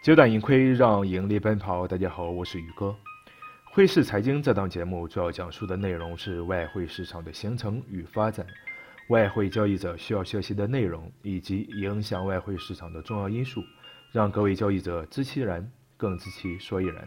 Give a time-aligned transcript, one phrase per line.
[0.00, 1.84] 九短盈亏，让盈利奔跑。
[1.84, 2.94] 大家好，我是宇哥。
[3.64, 8.46] 汇市财经这档节目主要讲述的内容是外汇市场的形成与发展，
[9.08, 13.60] 外汇交易者需要学习的内容以及影响外汇市场的重要因素，
[14.12, 17.06] 让各位交易者知其然，更知其所以然。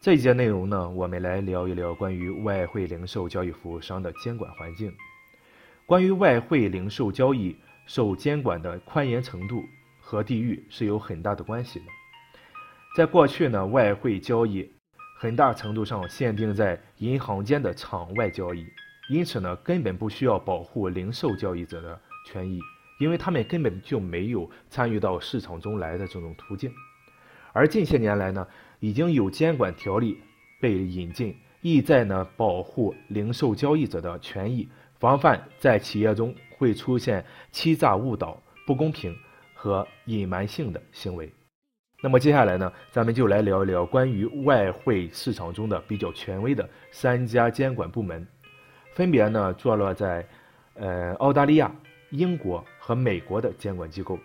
[0.00, 4.90] 这一节内容呢，我们来聊一聊关于外汇零售交易服务商的监管环境。
[5.84, 7.54] 关于外汇零售交易
[7.86, 9.62] 受监管的宽严程度。
[10.12, 11.86] 和地域是有很大的关系的。
[12.94, 14.70] 在过去呢，外汇交易
[15.18, 18.66] 很大程度上限定在银行间的场外交易，
[19.08, 22.60] 因此呢，根本不需要保护零售交易者的权益，
[23.00, 26.70] 因为他们根本就没有参与到市场中来的这种途径。
[27.54, 28.46] 而近些年来呢，
[28.80, 30.18] 已经有监管条例
[30.60, 34.68] 被引进，意在呢保护零售交易者的权益，
[35.00, 39.16] 防范在企业中会出现欺诈、误导、不公平。
[39.62, 41.30] 和隐瞒性的行为。
[42.02, 48.26] 那么接下来呢，咱们就来聊一聊关于外汇市场中的比较权威的三家监管部门，
[48.92, 50.26] 分别呢坐落在
[50.74, 51.72] 呃澳大利亚、
[52.10, 54.18] 英国和美国的监管机构。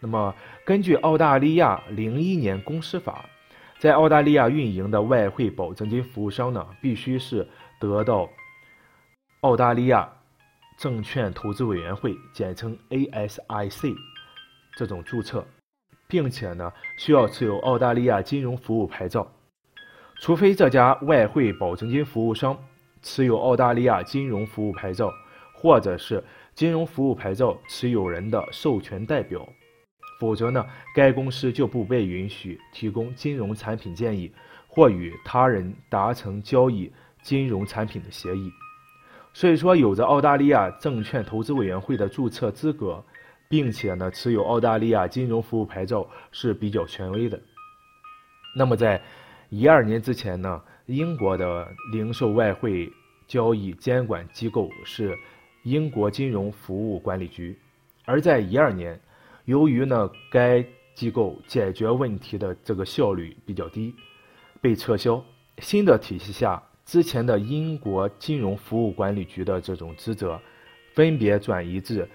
[0.00, 3.24] 那么根据澳大利亚零一年公司法，
[3.78, 7.46] 在澳大利亚运营的外汇保证金服务商呢，必须是
[7.78, 8.28] 得到
[9.42, 10.12] 澳大利亚。
[10.80, 13.96] 证券投资委员会简称 ASIC
[14.78, 15.44] 这种注册，
[16.06, 19.26] 并且呢需要持有澳大利亚金融服务牌照，
[20.20, 22.56] 除非这家外汇保证金服务商
[23.02, 25.12] 持有澳大利亚金融服务牌照，
[25.52, 26.22] 或者是
[26.54, 29.44] 金融服务牌照持有人的授权代表，
[30.20, 34.30] 否则呢该公司就不被允许提供金融产品建议
[34.68, 38.48] 或与他人达成交易金融产品的协议。
[39.34, 43.04] 所以说，有着澳大利亚证券投资委员会的注册资格，
[43.48, 47.40] 并且呢持有澳大利亚金融服务牌照是比较权威的。
[48.56, 49.00] 那么在
[49.48, 52.92] 一二年之前呢，英国的零售外汇
[53.26, 55.16] 交易监管机构是
[55.64, 57.58] 英国金融服务管理局，
[58.04, 59.00] 而在一二年，
[59.44, 60.64] 由于呢该
[60.94, 63.94] 机构解决问题的这个效率比较低，
[64.60, 65.24] 被撤销。
[65.58, 66.62] 新的体系下。
[66.84, 70.40] 之前的英国金融服务管理局的这种职责，
[70.94, 72.08] 分别转移至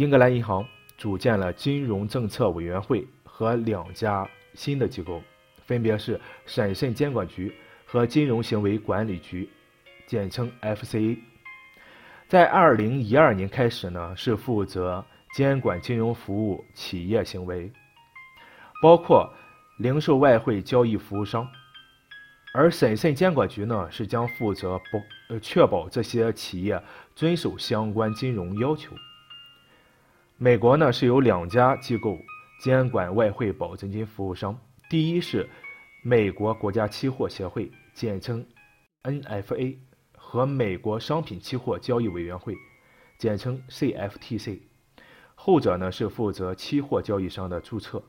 [0.00, 0.66] 英格兰银行，
[0.96, 5.22] 组建了金融政策委员会和两家新的机构，
[5.66, 9.46] 分别是审慎监管局和金融行为管理局，
[10.06, 11.18] 简称 FCA。
[12.28, 17.70] 在二零一二年开始呢，是负责监管金融服务企业行为，
[18.80, 19.30] 包括
[19.80, 21.46] 零售外汇交易服务商。
[22.54, 26.82] 而审慎监管局呢，是将负责不呃确保这些企业
[27.14, 28.96] 遵守相关金融要求。
[30.42, 32.18] 美国呢是有两家机构
[32.58, 34.58] 监管外汇保证金服务商，
[34.88, 35.46] 第一是
[36.02, 38.42] 美国国家期货协会，简称
[39.02, 39.76] NFA，
[40.16, 42.54] 和美国商品期货交易委员会，
[43.18, 44.60] 简称 CFTC，
[45.34, 48.02] 后者呢是负责期货交易商的注册。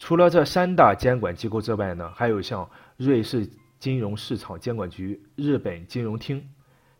[0.00, 6.44] 除了这三大监管机构之外呢，还有像瑞士金融市场监管局、日本金融厅、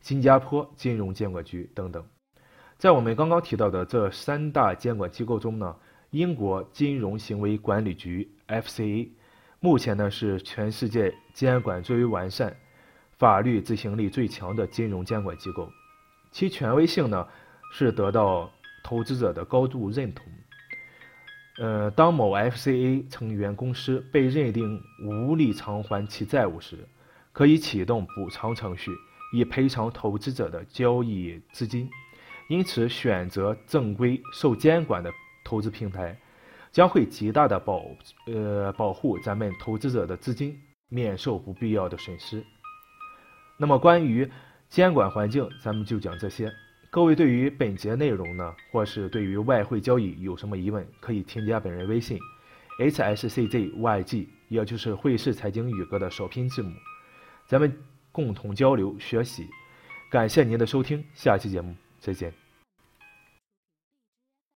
[0.00, 2.06] 新加坡金融监管局等等。
[2.82, 5.76] 在我们刚刚提到的这三大监管机构中呢，
[6.10, 9.08] 英国金融行为管理局 （FCA）
[9.60, 12.56] 目前呢是全世界监管最为完善、
[13.12, 15.70] 法律执行力最强的金融监管机构，
[16.32, 17.24] 其权威性呢
[17.72, 18.50] 是得到
[18.82, 20.26] 投资者的高度认同。
[21.58, 26.78] 呃，当某 FCA 成员公司被认定无力偿还其债务时，
[27.32, 28.90] 可以启动补偿程序，
[29.32, 31.88] 以赔偿投资者的交易资金。
[32.48, 35.12] 因此，选择正规、受监管的
[35.44, 36.18] 投资平台，
[36.70, 37.82] 将会极大的保
[38.26, 40.58] 呃保护咱们投资者的资金
[40.88, 42.44] 免受不必要的损失。
[43.56, 44.30] 那么，关于
[44.68, 46.52] 监管环境，咱们就讲这些。
[46.90, 52.18] 各位对于本节内容呢，或是对于外汇交易有什么疑问，可以添加本人微信
[52.78, 56.70] ，hsczyg，也就是汇市财经宇哥的首拼字母，
[57.46, 57.74] 咱们
[58.10, 59.48] 共同交流学习。
[60.10, 62.41] 感谢您的收听，下期节目再见。